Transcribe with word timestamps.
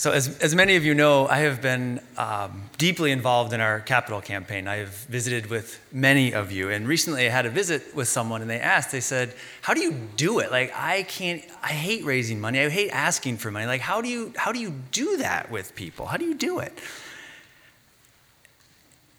So, 0.00 0.12
as, 0.12 0.38
as 0.38 0.54
many 0.54 0.76
of 0.76 0.84
you 0.86 0.94
know, 0.94 1.28
I 1.28 1.40
have 1.40 1.60
been 1.60 2.00
um, 2.16 2.70
deeply 2.78 3.12
involved 3.12 3.52
in 3.52 3.60
our 3.60 3.80
capital 3.80 4.22
campaign. 4.22 4.66
I 4.66 4.76
have 4.76 4.88
visited 4.88 5.50
with 5.50 5.78
many 5.92 6.32
of 6.32 6.50
you. 6.50 6.70
And 6.70 6.88
recently 6.88 7.26
I 7.26 7.28
had 7.28 7.44
a 7.44 7.50
visit 7.50 7.94
with 7.94 8.08
someone 8.08 8.40
and 8.40 8.48
they 8.48 8.60
asked, 8.60 8.92
they 8.92 9.00
said, 9.00 9.34
How 9.60 9.74
do 9.74 9.80
you 9.82 9.92
do 10.16 10.38
it? 10.38 10.50
Like, 10.50 10.72
I 10.74 11.02
can't, 11.02 11.44
I 11.62 11.72
hate 11.72 12.02
raising 12.06 12.40
money. 12.40 12.60
I 12.60 12.70
hate 12.70 12.88
asking 12.88 13.36
for 13.36 13.50
money. 13.50 13.66
Like, 13.66 13.82
how 13.82 14.00
do 14.00 14.08
you, 14.08 14.32
how 14.36 14.52
do, 14.52 14.58
you 14.58 14.72
do 14.90 15.18
that 15.18 15.50
with 15.50 15.74
people? 15.74 16.06
How 16.06 16.16
do 16.16 16.24
you 16.24 16.34
do 16.34 16.60
it? 16.60 16.72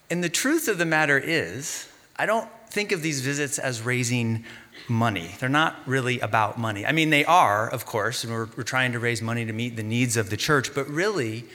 And 0.10 0.24
the 0.24 0.30
truth 0.30 0.68
of 0.68 0.80
the 0.80 0.86
matter 0.86 1.20
is, 1.20 1.88
I 2.22 2.28
don't 2.28 2.48
think 2.70 2.92
of 2.92 3.02
these 3.02 3.22
visits 3.22 3.58
as 3.58 3.82
raising 3.82 4.46
money. 4.88 5.34
They're 5.40 5.50
not 5.50 5.78
really 5.88 6.20
about 6.20 6.56
money. 6.56 6.86
I 6.86 6.92
mean, 6.92 7.10
they 7.10 7.26
are, 7.26 7.68
of 7.68 7.88
course, 7.88 8.24
and 8.24 8.32
we're, 8.32 8.48
we're 8.56 8.62
trying 8.62 8.92
to 8.92 9.00
raise 9.00 9.24
money 9.24 9.44
to 9.44 9.52
meet 9.52 9.76
the 9.76 9.82
needs 9.82 10.18
of 10.18 10.30
the 10.30 10.38
church, 10.38 10.76
but 10.76 10.88
really, 10.88 11.46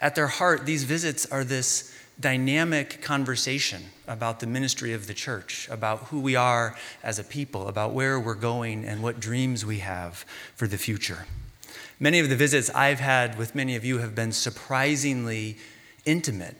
at 0.00 0.14
their 0.14 0.28
heart, 0.28 0.64
these 0.64 0.84
visits 0.84 1.26
are 1.26 1.44
this 1.44 1.94
dynamic 2.18 3.02
conversation 3.02 3.82
about 4.08 4.40
the 4.40 4.46
ministry 4.46 4.94
of 4.94 5.08
the 5.08 5.12
church, 5.12 5.68
about 5.70 5.98
who 6.04 6.20
we 6.20 6.36
are 6.36 6.74
as 7.02 7.18
a 7.18 7.24
people, 7.24 7.68
about 7.68 7.92
where 7.92 8.18
we're 8.18 8.34
going, 8.34 8.86
and 8.86 9.02
what 9.02 9.20
dreams 9.20 9.66
we 9.66 9.80
have 9.80 10.24
for 10.56 10.66
the 10.66 10.78
future. 10.78 11.26
Many 12.00 12.18
of 12.18 12.30
the 12.30 12.36
visits 12.36 12.70
I've 12.70 13.00
had 13.00 13.36
with 13.36 13.54
many 13.54 13.76
of 13.76 13.84
you 13.84 13.98
have 13.98 14.14
been 14.14 14.32
surprisingly 14.32 15.58
intimate 16.06 16.56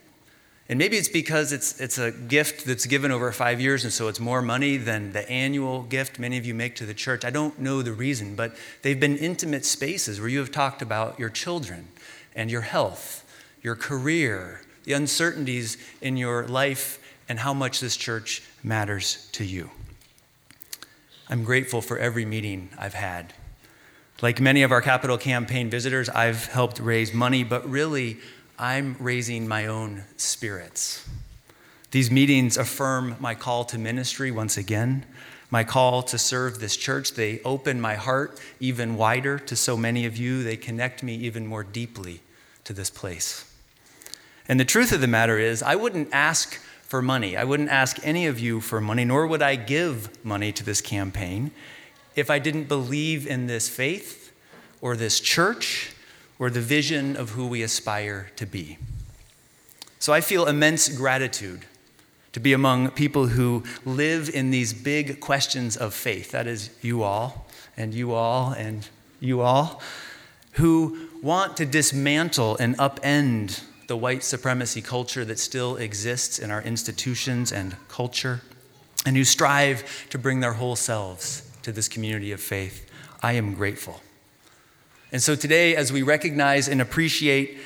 and 0.69 0.79
maybe 0.79 0.97
it's 0.97 1.09
because 1.09 1.53
it's, 1.53 1.79
it's 1.79 1.99
a 1.99 2.11
gift 2.11 2.65
that's 2.65 2.87
given 2.87 3.11
over 3.11 3.31
five 3.33 3.61
years, 3.61 3.85
and 3.85 3.93
so 3.93 4.09
it's 4.09 4.19
more 4.19 4.41
money 4.41 4.79
than 4.79 5.13
the 5.13 5.29
annual 5.29 5.83
gift 5.83 6.19
many 6.19 6.39
of 6.39 6.47
you 6.47 6.55
make 6.55 6.75
to 6.77 6.87
the 6.87 6.95
church. 6.95 7.25
I 7.25 7.31
don't 7.31 7.59
know 7.59 7.83
the 7.83 7.93
reason, 7.93 8.35
but 8.35 8.57
they've 8.81 8.99
been 8.99 9.19
intimate 9.19 9.67
spaces 9.67 10.21
where 10.21 10.29
you 10.29 10.39
have 10.39 10.51
talked 10.51 10.81
about 10.81 11.19
your 11.19 11.29
children 11.29 11.89
and 12.35 12.51
your 12.51 12.63
health, 12.63 13.31
your 13.63 13.77
career, 13.77 14.63
the 14.85 14.95
uncertainties 14.95 15.77
in 16.01 16.17
your 16.17 16.47
life, 16.47 16.99
and 17.29 17.39
how 17.39 17.53
much 17.53 17.81
this 17.81 17.97
church 17.97 18.43
matters 18.63 19.29
to 19.33 19.45
you. 19.45 19.71
I'm 21.29 21.45
grateful 21.45 21.83
for 21.83 21.99
every 21.99 22.25
meeting 22.25 22.71
I've 22.79 22.95
had. 22.95 23.35
Like 24.23 24.41
many 24.41 24.63
of 24.63 24.73
our 24.73 24.81
capital 24.81 25.19
campaign 25.19 25.69
visitors, 25.69 26.09
I've 26.09 26.47
helped 26.47 26.79
raise 26.79 27.13
money, 27.13 27.45
but 27.45 27.69
really, 27.69 28.19
I'm 28.59 28.95
raising 29.01 29.49
my 29.49 29.67
own 29.67 30.05
spirits. 30.17 31.09
These 31.91 32.11
meetings 32.11 32.57
affirm 32.57 33.17
my 33.19 33.35
call 33.35 33.65
to 33.67 33.79
ministry 33.79 34.31
once 34.31 34.57
again, 34.57 35.05
my 35.51 35.65
call 35.65 36.03
to 36.05 36.19
serve 36.19 36.61
this 36.61 36.77
church. 36.77 37.15
They 37.15 37.41
open 37.41 37.81
my 37.81 37.95
heart 37.95 38.41
even 38.61 38.97
wider 38.97 39.39
to 39.41 39.57
so 39.57 39.77
many 39.77 40.07
of 40.07 40.17
you. 40.17 40.45
They 40.45 40.57
connect 40.57 41.03
me 41.03 41.15
even 41.17 41.47
more 41.47 41.65
deeply 41.65 42.21
to 42.65 42.73
this 42.73 42.91
place. 42.91 43.51
And 44.47 44.61
the 44.61 44.65
truth 44.65 44.93
of 44.93 45.01
the 45.01 45.09
matter 45.09 45.39
is, 45.39 45.63
I 45.63 45.75
wouldn't 45.75 46.11
ask 46.13 46.61
for 46.83 47.03
money. 47.03 47.37
I 47.37 47.45
wouldn't 47.45 47.71
ask 47.71 47.99
any 48.05 48.27
of 48.27 48.39
you 48.39 48.61
for 48.61 48.81
money, 48.81 49.05
nor 49.05 49.27
would 49.27 49.43
I 49.43 49.57
give 49.57 50.25
money 50.25 50.53
to 50.53 50.65
this 50.65 50.81
campaign 50.81 51.51
if 52.15 52.31
I 52.31 52.39
didn't 52.39 52.69
believe 52.69 53.27
in 53.27 53.47
this 53.49 53.69
faith 53.69 54.33
or 54.81 54.97
this 54.97 55.19
church 55.19 55.94
or 56.39 56.51
the 56.51 56.61
vision 56.61 57.17
of 57.17 57.31
who 57.31 57.47
we 57.47 57.63
aspire 57.63 58.31
to 58.37 58.47
be. 58.47 58.79
So 59.99 60.13
I 60.13 60.21
feel 60.21 60.47
immense 60.47 60.89
gratitude 60.89 61.65
to 62.33 62.41
be 62.41 62.53
among 62.53 62.91
people 62.91 63.29
who 63.29 63.63
live 63.85 64.29
in 64.29 64.51
these 64.51 64.73
big 64.73 65.21
questions 65.21 65.77
of 65.77 65.95
faith. 65.95 66.33
That 66.33 66.47
is, 66.47 66.71
you 66.83 67.03
all, 67.03 67.47
and 67.77 67.95
you 67.95 68.13
all, 68.13 68.53
and 68.53 68.89
you 69.21 69.41
all, 69.41 69.81
who 70.53 71.09
want 71.23 71.57
to 71.57 71.65
dismantle 71.65 72.57
and 72.59 72.77
upend 72.79 73.63
the 73.87 73.97
white 73.97 74.23
supremacy 74.23 74.83
culture 74.83 75.25
that 75.25 75.39
still 75.39 75.77
exists 75.77 76.39
in 76.39 76.51
our 76.51 76.63
institutions 76.63 77.53
and 77.53 77.77
culture, 77.89 78.41
and 79.07 79.17
who 79.17 79.25
strive 79.25 80.09
to 80.11 80.19
bring 80.19 80.41
their 80.41 80.55
whole 80.55 80.77
selves 80.77 81.51
to 81.63 81.71
this 81.71 81.89
community 81.89 82.33
of 82.33 82.41
faith. 82.41 82.91
I 83.23 83.33
am 83.33 83.55
grateful. 83.55 84.01
And 85.15 85.23
so 85.23 85.37
today, 85.37 85.77
as 85.77 85.93
we 85.93 86.03
recognize 86.03 86.67
and 86.67 86.83
appreciate 86.83 87.59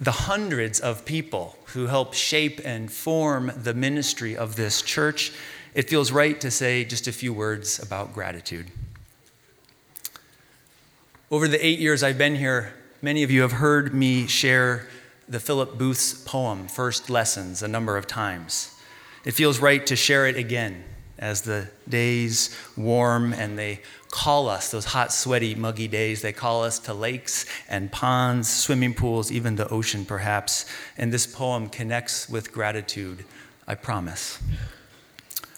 the 0.00 0.10
hundreds 0.10 0.80
of 0.80 1.04
people 1.04 1.58
who 1.74 1.86
help 1.86 2.14
shape 2.14 2.62
and 2.64 2.90
form 2.90 3.52
the 3.54 3.74
ministry 3.74 4.34
of 4.34 4.56
this 4.56 4.80
church, 4.80 5.30
it 5.74 5.90
feels 5.90 6.10
right 6.10 6.40
to 6.40 6.50
say 6.50 6.86
just 6.86 7.06
a 7.06 7.12
few 7.12 7.34
words 7.34 7.78
about 7.78 8.14
gratitude. 8.14 8.68
Over 11.30 11.46
the 11.46 11.62
eight 11.62 11.78
years 11.78 12.02
I've 12.02 12.16
been 12.16 12.36
here, 12.36 12.72
many 13.02 13.22
of 13.22 13.30
you 13.30 13.42
have 13.42 13.52
heard 13.52 13.92
me 13.92 14.26
share 14.26 14.88
the 15.28 15.40
Philip 15.40 15.76
Booth's 15.76 16.14
poem, 16.14 16.68
First 16.68 17.10
Lessons, 17.10 17.62
a 17.62 17.68
number 17.68 17.98
of 17.98 18.06
times. 18.06 18.74
It 19.26 19.32
feels 19.32 19.58
right 19.58 19.86
to 19.86 19.94
share 19.94 20.26
it 20.26 20.36
again 20.36 20.84
as 21.18 21.42
the 21.42 21.68
days 21.88 22.56
warm 22.76 23.32
and 23.32 23.58
they 23.58 23.80
call 24.10 24.48
us, 24.48 24.70
those 24.70 24.86
hot, 24.86 25.12
sweaty, 25.12 25.54
muggy 25.54 25.88
days, 25.88 26.22
they 26.22 26.32
call 26.32 26.64
us 26.64 26.78
to 26.78 26.94
lakes 26.94 27.44
and 27.68 27.92
ponds, 27.92 28.48
swimming 28.48 28.94
pools, 28.94 29.30
even 29.30 29.56
the 29.56 29.68
ocean, 29.68 30.04
perhaps. 30.04 30.66
And 30.96 31.12
this 31.12 31.26
poem 31.26 31.68
connects 31.68 32.28
with 32.28 32.52
gratitude, 32.52 33.24
I 33.66 33.74
promise. 33.74 34.40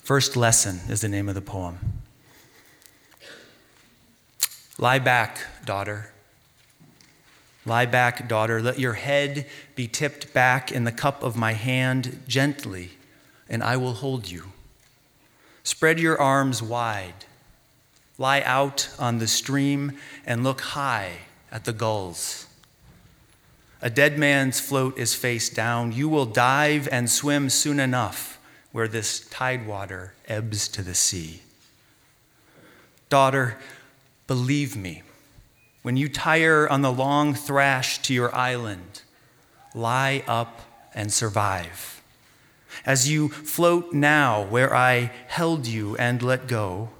First 0.02 0.36
Lesson 0.36 0.80
is 0.88 1.02
the 1.02 1.08
name 1.08 1.28
of 1.28 1.34
the 1.34 1.40
poem. 1.40 1.78
Lie 4.78 4.98
back, 4.98 5.40
daughter. 5.64 6.10
Lie 7.66 7.86
back, 7.86 8.26
daughter. 8.26 8.62
Let 8.62 8.78
your 8.78 8.94
head 8.94 9.46
be 9.76 9.86
tipped 9.86 10.32
back 10.32 10.72
in 10.72 10.84
the 10.84 10.92
cup 10.92 11.22
of 11.22 11.36
my 11.36 11.52
hand 11.52 12.22
gently, 12.26 12.92
and 13.48 13.62
I 13.62 13.76
will 13.76 13.92
hold 13.92 14.30
you. 14.30 14.52
Spread 15.70 16.00
your 16.00 16.20
arms 16.20 16.60
wide. 16.60 17.26
Lie 18.18 18.42
out 18.42 18.90
on 18.98 19.18
the 19.18 19.28
stream 19.28 19.96
and 20.26 20.42
look 20.42 20.62
high 20.62 21.12
at 21.52 21.64
the 21.64 21.72
gulls. 21.72 22.48
A 23.80 23.88
dead 23.88 24.18
man's 24.18 24.58
float 24.58 24.98
is 24.98 25.14
face 25.14 25.48
down. 25.48 25.92
You 25.92 26.08
will 26.08 26.26
dive 26.26 26.88
and 26.90 27.08
swim 27.08 27.48
soon 27.48 27.78
enough 27.78 28.40
where 28.72 28.88
this 28.88 29.20
tidewater 29.28 30.12
ebbs 30.26 30.66
to 30.70 30.82
the 30.82 30.96
sea. 30.96 31.40
Daughter, 33.08 33.56
believe 34.26 34.76
me, 34.76 35.02
when 35.82 35.96
you 35.96 36.08
tire 36.08 36.68
on 36.68 36.82
the 36.82 36.92
long 36.92 37.32
thrash 37.32 37.98
to 38.02 38.12
your 38.12 38.34
island, 38.34 39.02
lie 39.72 40.24
up 40.26 40.62
and 40.96 41.12
survive. 41.12 41.99
As 42.86 43.08
you 43.08 43.28
float 43.28 43.92
now 43.92 44.42
where 44.42 44.74
I 44.74 45.12
held 45.28 45.66
you 45.66 45.96
and 45.96 46.22
let 46.22 46.46
go, 46.46 46.90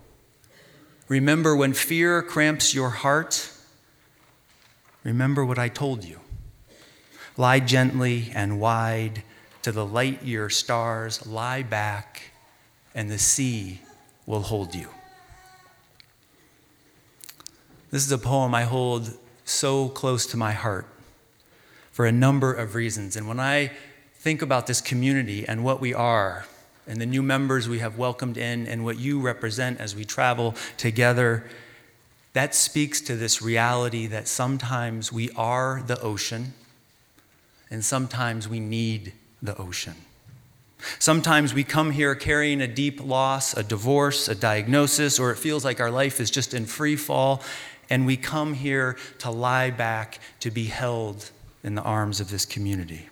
remember 1.08 1.56
when 1.56 1.72
fear 1.72 2.22
cramps 2.22 2.74
your 2.74 2.90
heart, 2.90 3.50
remember 5.04 5.44
what 5.44 5.58
I 5.58 5.68
told 5.68 6.04
you. 6.04 6.20
Lie 7.36 7.60
gently 7.60 8.30
and 8.34 8.60
wide 8.60 9.22
to 9.62 9.72
the 9.72 9.86
light 9.86 10.22
year 10.22 10.50
stars, 10.50 11.26
lie 11.26 11.62
back, 11.62 12.32
and 12.94 13.10
the 13.10 13.18
sea 13.18 13.80
will 14.26 14.42
hold 14.42 14.74
you. 14.74 14.88
This 17.90 18.04
is 18.04 18.12
a 18.12 18.18
poem 18.18 18.54
I 18.54 18.62
hold 18.62 19.16
so 19.44 19.88
close 19.88 20.26
to 20.26 20.36
my 20.36 20.52
heart 20.52 20.86
for 21.90 22.06
a 22.06 22.12
number 22.12 22.52
of 22.52 22.74
reasons. 22.74 23.16
And 23.16 23.26
when 23.26 23.40
I 23.40 23.72
think 24.20 24.42
about 24.42 24.66
this 24.66 24.82
community 24.82 25.48
and 25.48 25.64
what 25.64 25.80
we 25.80 25.94
are, 25.94 26.44
and 26.86 27.00
the 27.00 27.06
new 27.06 27.22
members 27.22 27.68
we 27.68 27.78
have 27.78 27.96
welcomed 27.96 28.36
in, 28.36 28.66
and 28.66 28.84
what 28.84 28.98
you 28.98 29.18
represent 29.18 29.80
as 29.80 29.96
we 29.96 30.04
travel 30.04 30.54
together, 30.76 31.48
that 32.34 32.54
speaks 32.54 33.00
to 33.00 33.16
this 33.16 33.40
reality 33.40 34.06
that 34.06 34.28
sometimes 34.28 35.10
we 35.10 35.30
are 35.30 35.82
the 35.86 35.98
ocean, 36.02 36.52
and 37.70 37.82
sometimes 37.82 38.46
we 38.46 38.60
need 38.60 39.14
the 39.40 39.56
ocean. 39.56 39.94
Sometimes 40.98 41.54
we 41.54 41.64
come 41.64 41.90
here 41.90 42.14
carrying 42.14 42.60
a 42.60 42.68
deep 42.68 43.02
loss, 43.02 43.56
a 43.56 43.62
divorce, 43.62 44.28
a 44.28 44.34
diagnosis, 44.34 45.18
or 45.18 45.30
it 45.30 45.38
feels 45.38 45.64
like 45.64 45.80
our 45.80 45.90
life 45.90 46.20
is 46.20 46.30
just 46.30 46.52
in 46.52 46.66
free 46.66 46.96
fall, 46.96 47.42
and 47.88 48.04
we 48.04 48.18
come 48.18 48.52
here 48.52 48.98
to 49.18 49.30
lie 49.30 49.70
back, 49.70 50.20
to 50.40 50.50
be 50.50 50.64
held 50.64 51.30
in 51.64 51.74
the 51.74 51.82
arms 51.82 52.20
of 52.20 52.30
this 52.30 52.44
community. 52.44 53.08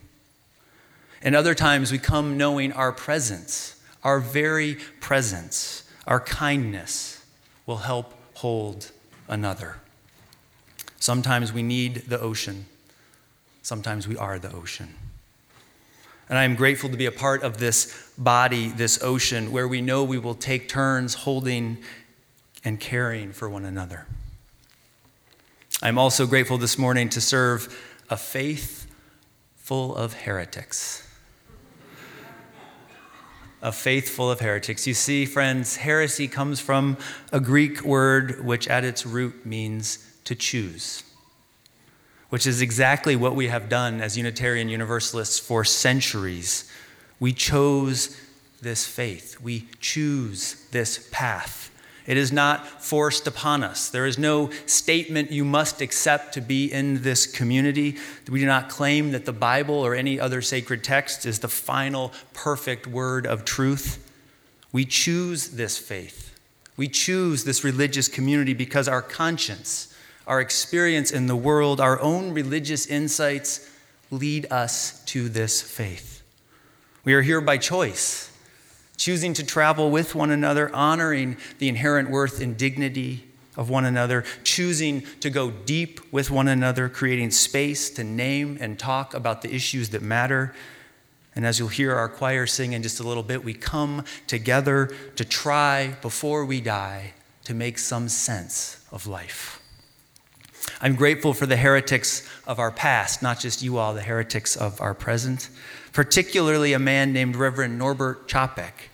And 1.23 1.35
other 1.35 1.55
times 1.55 1.91
we 1.91 1.99
come 1.99 2.37
knowing 2.37 2.73
our 2.73 2.93
presence, 2.93 3.81
our 4.05 4.21
very 4.21 4.77
presence, 5.01 5.83
our 6.07 6.21
kindness 6.21 7.25
will 7.67 7.79
help 7.79 8.15
hold 8.35 8.93
another. 9.27 9.77
Sometimes 11.01 11.53
we 11.53 11.63
need 11.63 12.05
the 12.09 12.21
ocean, 12.21 12.67
sometimes 13.63 14.07
we 14.07 14.17
are 14.17 14.39
the 14.39 14.53
ocean. 14.53 14.95
And 16.29 16.39
I 16.39 16.45
am 16.45 16.57
grateful 16.57 16.91
to 16.91 16.97
be 16.97 17.07
a 17.07 17.13
part 17.13 17.43
of 17.43 17.57
this 17.59 18.11
body, 18.19 18.69
this 18.69 19.03
ocean, 19.03 19.51
where 19.51 19.67
we 19.67 19.81
know 19.81 20.05
we 20.05 20.19
will 20.19 20.35
take 20.35 20.69
turns 20.69 21.15
holding 21.15 21.79
and 22.65 22.79
caring 22.79 23.33
for 23.33 23.49
one 23.49 23.65
another. 23.65 24.07
I'm 25.83 25.97
also 25.97 26.27
grateful 26.27 26.59
this 26.59 26.77
morning 26.77 27.09
to 27.11 27.21
serve 27.21 27.75
a 28.11 28.17
faith 28.17 28.87
full 29.57 29.97
of 29.97 30.13
heretics. 30.13 31.08
A 33.61 33.73
faith 33.73 34.09
full 34.09 34.31
of 34.31 34.41
heretics. 34.41 34.87
You 34.87 34.95
see, 34.95 35.27
friends, 35.27 35.77
heresy 35.77 36.29
comes 36.29 36.61
from 36.61 36.97
a 37.33 37.41
Greek 37.41 37.83
word 37.83 38.45
which 38.45 38.69
at 38.69 38.85
its 38.85 39.05
root 39.05 39.45
means 39.45 39.99
to 40.25 40.35
choose, 40.35 41.03
which 42.29 42.47
is 42.47 42.63
exactly 42.63 43.17
what 43.17 43.35
we 43.35 43.49
have 43.49 43.69
done 43.69 44.01
as 44.01 44.17
Unitarian 44.17 44.69
Universalists 44.69 45.39
for 45.39 45.65
centuries. 45.65 46.71
We 47.19 47.33
chose 47.33 48.17
this 48.61 48.87
faith, 48.87 49.41
we 49.41 49.69
choose 49.81 50.67
this 50.71 51.09
path. 51.11 51.71
It 52.09 52.17
is 52.17 52.33
not 52.33 52.67
forced 52.67 53.27
upon 53.27 53.63
us. 53.63 53.91
There 53.91 54.07
is 54.07 54.17
no 54.17 54.49
statement 54.65 55.31
you 55.31 55.45
must 55.45 55.83
accept 55.83 56.33
to 56.35 56.41
be 56.41 56.73
in 56.73 57.03
this 57.03 57.27
community. 57.27 57.99
We 58.31 58.41
do 58.41 58.47
not 58.47 58.71
claim 58.71 59.13
that 59.13 59.27
the 59.27 59.33
Bible 59.35 59.75
or 59.75 59.95
any 59.95 60.19
other 60.19 60.41
sacred 60.41 60.83
text 60.83 61.27
is 61.27 61.41
the 61.41 61.49
final 61.49 62.13
perfect 62.33 62.87
word 62.87 63.27
of 63.27 63.45
truth. 63.45 64.03
We 64.73 64.87
choose 64.87 65.51
this 65.51 65.77
faith. 65.77 66.35
We 66.79 66.89
choose 66.89 67.45
this 67.45 67.63
religious 67.63 68.09
community 68.09 68.55
because 68.55 68.89
our 68.89 69.03
conscience, 69.03 69.95
our 70.27 70.41
experience 70.41 71.11
in 71.11 71.27
the 71.27 71.37
world, 71.37 71.79
our 71.79 72.01
own 72.01 72.33
religious 72.33 72.87
insights 72.87 73.69
lead 74.11 74.51
us 74.51 75.05
to 75.05 75.29
this 75.29 75.61
faith. 75.61 76.23
We 77.05 77.13
are 77.13 77.23
here 77.23 77.43
by 77.43 77.59
choice 77.59 78.28
choosing 78.99 79.33
to 79.33 79.47
travel 79.47 79.91
with 79.91 80.15
one 80.15 80.31
another, 80.31 80.75
honoring 80.75 81.39
the 81.59 81.69
inherent 81.69 82.11
worth 82.11 82.43
and 82.43 82.59
dignity 82.59 83.25
of 83.57 83.71
one 83.71 83.85
another, 83.85 84.25
choosing 84.45 85.03
to 85.21 85.31
go 85.31 85.51
deep 85.51 86.01
with 86.13 86.31
one 86.31 86.49
another, 86.49 86.89
creating 86.89 87.31
space 87.31 87.89
to 87.91 88.05
name 88.05 88.59
and 88.61 88.79
talk 88.79 89.15
about 89.15 89.43
the 89.43 89.55
issues 89.55 89.89
that 89.89 90.03
matter. 90.03 90.55
And 91.35 91.47
as 91.47 91.59
you'll 91.59 91.69
hear 91.69 91.95
our 91.95 92.09
choir 92.09 92.47
sing 92.47 92.73
in 92.73 92.83
just 92.83 93.01
a 93.01 93.03
little 93.03 93.23
bit, 93.23 93.43
we 93.43 93.55
come 93.55 94.05
together 94.27 94.95
to 95.17 95.25
try 95.25 95.97
before 96.03 96.45
we 96.45 96.61
die 96.61 97.15
to 97.45 97.55
make 97.55 97.79
some 97.79 98.09
sense 98.09 98.85
of 98.93 99.07
life. 99.07 99.61
I'm 100.81 100.95
grateful 100.95 101.35
for 101.35 101.47
the 101.47 101.57
heretics 101.57 102.29
of 102.47 102.59
our 102.59 102.71
past, 102.71 103.23
not 103.23 103.41
just 103.41 103.63
you 103.63 103.79
all, 103.79 103.95
the 103.95 104.03
heretics 104.03 104.55
of 104.55 104.81
our 104.81 104.95
present 104.95 105.49
particularly 105.99 106.75
a 106.75 106.79
man 106.79 107.13
named 107.13 107.35
Reverend 107.35 107.77
Norbert 107.77 108.29
Čapek, 108.29 108.87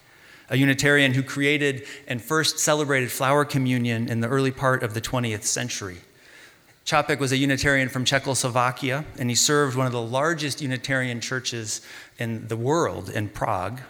a 0.48 0.56
Unitarian 0.56 1.12
who 1.12 1.22
created 1.22 1.86
and 2.08 2.22
first 2.22 2.58
celebrated 2.58 3.12
flower 3.12 3.44
communion 3.44 4.08
in 4.08 4.20
the 4.20 4.28
early 4.28 4.50
part 4.50 4.82
of 4.82 4.94
the 4.94 5.02
20th 5.02 5.42
century. 5.42 5.98
Čapek 6.86 7.18
was 7.18 7.30
a 7.30 7.36
Unitarian 7.36 7.90
from 7.90 8.06
Czechoslovakia, 8.06 9.04
and 9.18 9.28
he 9.28 9.36
served 9.36 9.76
one 9.76 9.84
of 9.86 9.92
the 9.92 10.00
largest 10.00 10.62
Unitarian 10.62 11.20
churches 11.20 11.82
in 12.18 12.48
the 12.48 12.56
world 12.56 13.10
in 13.10 13.28
Prague. 13.28 13.82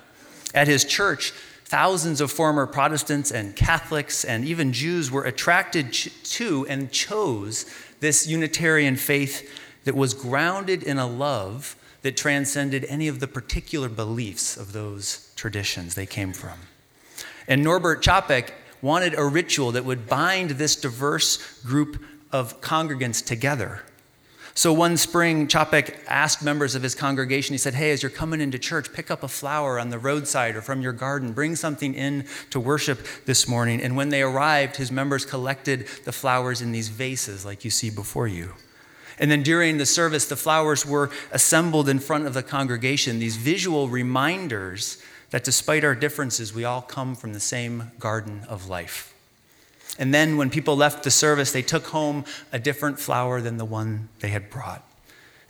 At 0.53 0.67
his 0.67 0.85
church, 0.85 1.31
thousands 1.67 2.21
of 2.21 2.33
former 2.33 2.67
Protestants 2.67 3.31
and 3.31 3.55
Catholics 3.55 4.25
and 4.25 4.45
even 4.45 4.73
Jews 4.73 5.13
were 5.13 5.23
attracted 5.23 5.93
to 5.93 6.67
and 6.69 6.91
chose 6.91 7.65
this 8.01 8.27
Unitarian 8.27 8.97
faith 8.97 9.49
that 9.85 9.95
was 9.95 10.15
grounded 10.15 10.83
in 10.83 10.99
a 10.99 11.07
love 11.07 11.77
that 12.05 12.19
transcended 12.19 12.85
any 12.91 13.09
of 13.09 13.19
the 13.19 13.27
particular 13.27 13.89
beliefs 13.89 14.59
of 14.59 14.75
those 14.75 15.33
traditions 15.37 15.95
they 15.95 16.05
came 16.05 16.35
from. 16.35 16.59
And 17.49 17.65
Norbert 17.65 18.03
Čapek 18.03 18.51
wanted 18.83 19.15
a 19.17 19.25
ritual 19.25 19.73
that 19.73 19.87
would 19.87 20.07
bind 20.07 20.51
this 20.51 20.77
diverse 20.77 21.63
group 21.63 22.05
of 22.31 22.61
congregants 22.61 23.25
together. 23.25 23.81
So 24.53 24.71
one 24.71 24.99
spring, 24.99 25.49
Čapek 25.49 25.97
asked 26.07 26.43
members 26.43 26.75
of 26.75 26.83
his 26.83 26.95
congregation, 26.95 27.55
he 27.55 27.59
said, 27.59 27.73
Hey, 27.73 27.91
as 27.91 28.03
you're 28.03 28.11
coming 28.11 28.43
into 28.43 28.59
church, 28.59 28.93
pick 28.93 29.11
up 29.11 29.23
a 29.23 29.29
flower 29.29 29.81
on 29.81 29.89
the 29.89 29.99
roadside 29.99 30.57
or 30.57 30.61
from 30.61 30.83
your 30.83 30.93
garden. 30.93 31.33
Bring 31.33 31.57
something 31.57 31.95
in 31.95 32.27
to 32.51 32.61
worship 32.61 32.99
this 33.25 33.49
morning. 33.49 33.81
And 33.81 33.97
when 33.97 34.11
they 34.11 34.21
arrived, 34.21 34.77
his 34.77 34.93
members 34.93 35.25
collected 35.25 35.89
the 36.05 36.13
flowers 36.13 36.61
in 36.61 36.71
these 36.71 36.89
vases 36.89 37.47
like 37.47 37.65
you 37.65 37.71
see 37.71 37.89
before 37.89 38.29
you. 38.29 38.53
And 39.19 39.31
then 39.31 39.43
during 39.43 39.79
the 39.79 39.87
service, 39.87 40.27
the 40.27 40.37
flowers 40.37 40.85
were 40.85 41.11
assembled 41.31 41.89
in 41.89 41.99
front 41.99 42.27
of 42.27 42.35
the 42.35 42.43
congregation, 42.43 43.19
these 43.19 43.37
visual 43.37 43.89
reminders 43.89 45.03
that 45.31 45.45
despite 45.45 45.85
our 45.85 45.95
differences, 45.95 46.55
we 46.55 46.65
all 46.65 46.83
come 46.83 47.15
from 47.15 47.33
the 47.33 47.41
same 47.41 47.91
garden 47.99 48.45
of 48.49 48.69
life. 48.69 49.15
And 49.99 50.13
then 50.13 50.37
when 50.37 50.51
people 50.51 50.77
left 50.77 51.05
the 51.05 51.11
service, 51.11 51.53
they 51.53 51.63
took 51.63 51.87
home 51.87 52.25
a 52.53 52.59
different 52.59 52.99
flower 52.99 53.41
than 53.41 53.57
the 53.57 53.65
one 53.65 54.09
they 54.21 54.29
had 54.29 54.51
brought. 54.51 54.83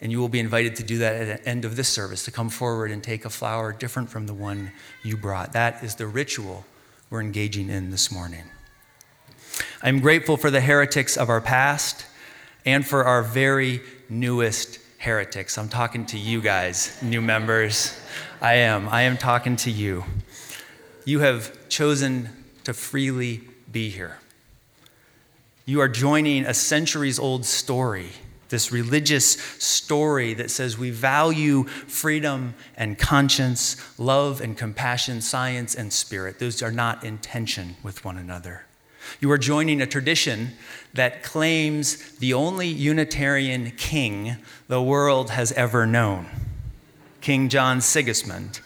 And 0.01 0.13
you 0.13 0.21
will 0.21 0.29
be 0.29 0.41
invited 0.41 0.77
to 0.77 0.83
do 0.83 0.99
that 0.99 1.15
at 1.15 1.45
the 1.45 1.49
end 1.49 1.65
of 1.65 1.77
this 1.77 1.89
service, 1.89 2.25
to 2.25 2.31
come 2.31 2.51
forward 2.51 2.91
and 2.91 3.03
take 3.03 3.25
a 3.25 3.31
flower 3.31 3.73
different 3.73 4.11
from 4.11 4.27
the 4.27 4.35
one 4.35 4.73
you 5.03 5.17
brought. 5.17 5.53
That 5.53 5.83
is 5.83 5.95
the 5.95 6.07
ritual 6.07 6.65
we're 7.09 7.21
engaging 7.21 7.71
in 7.71 7.91
this 7.91 8.11
morning. 8.11 8.45
I'm 9.83 10.01
grateful 10.01 10.37
for 10.37 10.51
the 10.51 10.61
heretics 10.61 11.17
of 11.17 11.29
our 11.31 11.41
past 11.41 12.07
and 12.65 12.87
for 12.87 13.05
our 13.05 13.23
very 13.23 13.81
newest 14.09 14.79
heretics. 14.99 15.59
I'm 15.59 15.69
talking 15.69 16.07
to 16.07 16.19
you 16.19 16.41
guys, 16.41 16.97
new 17.03 17.21
members. 17.21 17.99
I 18.41 18.55
am. 18.55 18.89
I 18.89 19.03
am 19.03 19.17
talking 19.17 19.57
to 19.57 19.71
you. 19.71 20.05
You 21.05 21.21
have 21.21 21.69
chosen 21.69 22.31
to 22.65 22.73
freely 22.73 23.43
be 23.71 23.91
here. 23.91 24.19
You 25.67 25.81
are 25.81 25.89
joining 25.89 26.45
a 26.45 26.55
centuries 26.55 27.19
old 27.19 27.45
story, 27.45 28.11
this 28.49 28.73
religious 28.73 29.33
story 29.33 30.35
that 30.35 30.51
says 30.51 30.79
we 30.79 30.91
value 30.91 31.65
freedom 31.65 32.55
and 32.77 32.99
conscience, 32.99 33.99
love 33.99 34.41
and 34.41 34.57
compassion, 34.57 35.21
science 35.21 35.75
and 35.75 35.93
spirit. 35.93 36.39
Those 36.39 36.63
are 36.63 36.73
not 36.73 37.05
in 37.05 37.19
tension 37.19 37.77
with 37.83 38.05
one 38.05 38.17
another. 38.17 38.65
You 39.21 39.31
are 39.31 39.39
joining 39.39 39.81
a 39.81 39.87
tradition 39.87 40.53
that 40.95 41.23
claims 41.23 41.97
the 42.19 42.35
only 42.35 42.69
Unitarian 42.69 43.73
king 43.73 44.37
the 44.69 44.83
world 44.83 45.31
has 45.31 45.53
ever 45.53 45.87
known 45.87 46.27
King 47.21 47.49
John 47.49 47.81
Sigismund, 47.81 48.61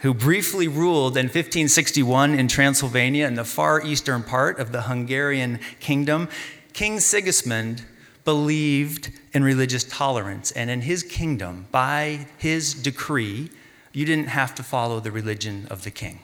who 0.00 0.12
briefly 0.12 0.68
ruled 0.68 1.16
in 1.16 1.24
1561 1.24 2.34
in 2.34 2.48
Transylvania 2.48 3.26
in 3.26 3.34
the 3.34 3.44
far 3.44 3.82
eastern 3.82 4.22
part 4.22 4.58
of 4.58 4.72
the 4.72 4.82
Hungarian 4.82 5.58
kingdom. 5.80 6.28
King 6.74 7.00
Sigismund 7.00 7.84
believed 8.24 9.10
in 9.32 9.42
religious 9.42 9.84
tolerance, 9.84 10.52
and 10.52 10.70
in 10.70 10.82
his 10.82 11.02
kingdom, 11.02 11.66
by 11.72 12.26
his 12.38 12.74
decree, 12.74 13.50
you 13.92 14.06
didn't 14.06 14.28
have 14.28 14.54
to 14.54 14.62
follow 14.62 15.00
the 15.00 15.10
religion 15.10 15.66
of 15.70 15.84
the 15.84 15.90
king. 15.90 16.20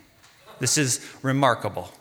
This 0.58 0.78
is 0.78 1.04
remarkable. 1.22 1.92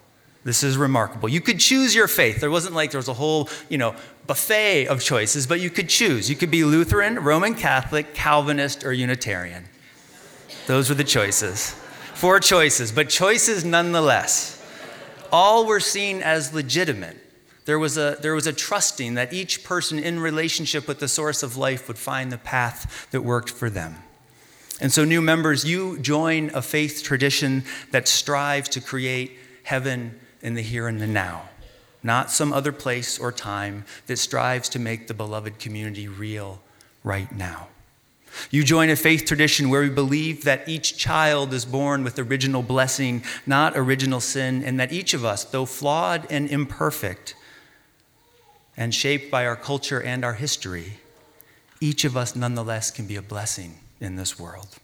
This 0.48 0.63
is 0.63 0.77
remarkable. 0.77 1.27
You 1.27 1.42
could 1.42 1.60
choose 1.60 1.94
your 1.94 2.08
faith. 2.08 2.39
There 2.39 2.50
wasn't 2.50 2.74
like 2.74 2.92
there 2.92 3.00
was 3.00 3.10
a 3.10 3.13
whole, 3.13 3.50
you 3.68 3.77
know, 3.77 3.94
buffet 4.27 4.88
of 4.88 5.04
choices, 5.04 5.46
but 5.46 5.60
you 5.60 5.70
could 5.70 5.89
choose. 5.89 6.30
You 6.30 6.38
could 6.38 6.50
be 6.50 6.63
Lutheran, 6.63 7.16
Roman 7.16 7.54
Catholic, 7.54 8.13
Calvinist, 8.13 8.86
or 8.86 8.94
Unitarian. 8.94 9.66
Those 10.66 10.88
were 10.88 10.96
the 10.96 11.04
choices. 11.04 11.72
Four 12.13 12.39
choices, 12.39 12.94
but 12.94 13.10
choices 13.10 13.66
nonetheless. 13.66 14.66
All 15.34 15.66
were 15.66 15.82
seen 15.82 16.22
as 16.22 16.54
legitimate. 16.54 17.18
There 17.66 17.77
was, 17.77 17.98
a, 17.98 18.18
there 18.22 18.34
was 18.34 18.48
a 18.48 18.54
trusting 18.54 19.16
that 19.16 19.34
each 19.34 19.66
person 19.66 20.00
in 20.00 20.18
relationship 20.18 20.88
with 20.88 21.00
the 21.00 21.10
source 21.10 21.44
of 21.44 21.58
life 21.58 21.89
would 21.89 21.98
find 21.98 22.32
the 22.32 22.38
path 22.38 23.10
that 23.12 23.20
worked 23.20 23.50
for 23.50 23.70
them. 23.70 23.98
And 24.80 24.94
so, 24.94 25.04
new 25.04 25.22
members, 25.22 25.66
you 25.66 26.00
join 26.00 26.51
a 26.54 26.62
faith 26.62 27.04
tradition 27.04 27.66
that 27.92 28.08
strives 28.08 28.70
to 28.70 28.80
create 28.80 29.38
heaven 29.63 30.18
in 30.48 30.54
the 30.54 30.62
here 30.62 30.88
and 30.88 31.01
the 31.01 31.06
now, 31.06 31.50
not 32.01 32.32
some 32.32 32.54
other 32.54 32.72
place 32.72 33.20
or 33.20 33.34
time 33.34 33.84
that 34.08 34.18
strives 34.18 34.70
to 34.70 34.80
make 34.80 35.08
the 35.08 35.13
beloved 35.13 35.60
community 35.60 36.08
real 36.08 36.62
right 37.04 37.36
now. 37.36 37.68
You 38.50 38.63
join 38.63 38.89
a 38.89 38.96
faith 38.96 39.25
tradition 39.25 39.70
where 39.70 39.82
we 39.82 39.89
believe 39.89 40.46
that 40.46 40.68
each 40.70 40.98
child 40.98 41.54
is 41.54 41.66
born 41.66 42.04
with 42.04 42.18
original 42.18 42.63
blessing, 42.63 43.24
not 43.46 43.75
original 43.75 44.22
sin, 44.22 44.63
and 44.63 44.80
that 44.80 44.94
each 44.94 45.13
of 45.13 45.25
us, 45.25 45.44
though 45.44 45.66
flawed 45.66 46.25
and 46.30 46.50
imperfect, 46.50 47.36
and 48.77 48.96
shaped 48.96 49.30
by 49.30 49.46
our 49.46 49.56
culture 49.56 50.01
and 50.01 50.24
our 50.24 50.34
history, 50.34 50.94
each 51.82 52.06
of 52.06 52.16
us 52.16 52.36
nonetheless 52.36 52.89
can 52.89 53.06
be 53.06 53.18
a 53.18 53.22
blessing 53.22 53.80
in 54.00 54.16
this 54.16 54.39
world. 54.39 54.77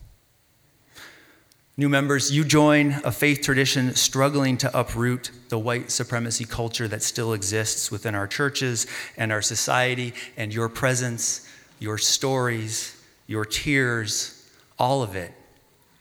New 1.75 1.89
members, 1.89 2.31
you 2.31 2.43
join 2.43 2.91
a 3.03 3.11
faith 3.11 3.41
tradition 3.41 3.95
struggling 3.95 4.57
to 4.57 4.79
uproot 4.79 5.31
the 5.49 5.57
white 5.57 5.89
supremacy 5.89 6.45
culture 6.45 6.87
that 6.87 7.01
still 7.01 7.33
exists 7.33 7.89
within 7.89 8.13
our 8.13 8.27
churches 8.27 8.85
and 9.17 9.31
our 9.31 9.41
society, 9.41 10.13
and 10.37 10.53
your 10.53 10.69
presence, 10.69 11.49
your 11.79 11.97
stories, 11.97 12.95
your 13.25 13.43
tears, 13.43 14.47
all 14.77 15.01
of 15.01 15.15
it 15.15 15.31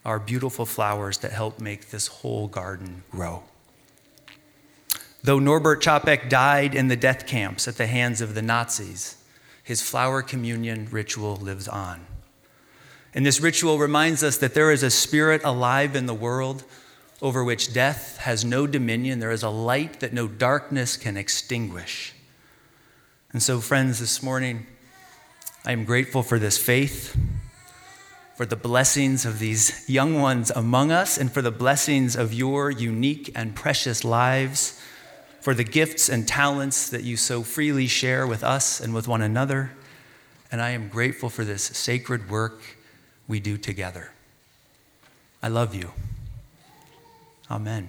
are 0.05 0.19
beautiful 0.19 0.67
flowers 0.67 1.17
that 1.19 1.33
help 1.33 1.59
make 1.59 1.89
this 1.89 2.07
whole 2.07 2.49
garden 2.49 3.03
grow. 3.11 3.43
Though 5.23 5.39
Norbert 5.39 5.81
Čapek 5.81 6.29
died 6.29 6.75
in 6.75 6.89
the 6.89 6.97
death 6.97 7.27
camps 7.27 7.67
at 7.67 7.77
the 7.77 7.87
hands 7.87 8.21
of 8.21 8.35
the 8.35 8.43
Nazis, 8.43 9.17
his 9.63 9.81
flower 9.81 10.21
communion 10.21 10.89
ritual 10.91 11.37
lives 11.37 11.67
on. 11.67 12.05
And 13.15 13.27
this 13.27 13.41
ritual 13.41 13.79
reminds 13.79 14.23
us 14.23 14.39
that 14.39 14.55
there 14.55 14.71
is 14.71 14.83
a 14.83 14.91
spirit 14.91 15.43
alive 15.45 15.95
in 15.95 16.07
the 16.07 16.15
world 16.15 16.65
over 17.21 17.45
which 17.45 17.73
death 17.73 18.19
has 18.19 18.45
no 18.45 18.67
dominion. 18.67 19.21
There 19.21 19.31
is 19.31 19.43
a 19.43 19.51
light 19.51 20.01
that 20.01 20.13
no 20.13 20.27
darkness 20.27 20.97
can 20.97 21.17
extinguish. 21.17 22.15
And 23.33 23.43
so, 23.43 23.61
friends, 23.61 24.01
this 24.01 24.23
morning, 24.23 24.67
I 25.65 25.73
am 25.73 25.85
grateful 25.85 26.23
for 26.23 26.39
this 26.39 26.59
faith, 26.59 27.17
for 28.35 28.45
the 28.45 28.57
blessings 28.57 29.25
of 29.25 29.39
these 29.39 29.89
young 29.89 30.21
ones 30.21 30.51
among 30.51 30.91
us, 30.91 31.17
and 31.17 31.31
for 31.31 31.43
the 31.43 31.53
blessings 31.53 32.17
of 32.17 32.35
your 32.35 32.71
unique 32.71 33.31
and 33.35 33.55
precious 33.55 34.05
lives, 34.05 34.81
for 35.41 35.55
the 35.55 35.65
gifts 35.65 36.09
and 36.09 36.27
talents 36.27 36.89
that 36.91 37.05
you 37.05 37.17
so 37.17 37.43
freely 37.43 37.87
share 37.87 38.27
with 38.27 38.43
us 38.43 38.81
and 38.81 38.95
with 38.95 39.07
one 39.07 39.23
another. 39.23 39.71
And 40.51 40.61
I 40.61 40.71
am 40.71 40.89
grateful 40.89 41.31
for 41.31 41.45
this 41.45 41.63
sacred 41.63 42.31
work 42.31 42.61
we 43.33 43.41
do 43.41 43.57
together. 43.57 44.11
I 45.43 45.49
love 45.49 45.75
you. 45.75 45.91
Amen. 47.51 47.89